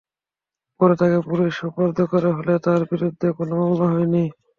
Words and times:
পরে 0.79 0.93
তাঁকে 0.99 1.19
পুলিশে 1.27 1.53
সোপর্দ 1.59 1.97
করা 2.11 2.29
হলেও 2.37 2.63
তাঁর 2.65 2.81
বিরুদ্ধে 2.91 3.27
কোনো 3.37 3.53
মামলা 3.59 3.85
হয়নি। 3.93 4.23